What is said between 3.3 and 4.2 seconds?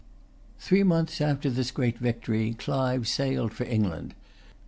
for England.